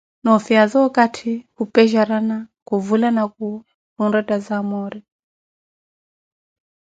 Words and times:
Noo 0.23 0.39
fiyaza 0.45 0.77
okathi, 0.87 1.31
khupejarana, 1.55 2.37
khuvulana 2.67 3.23
khuwo 3.33 3.57
khurethaza 3.95 4.53
amore 4.61 4.99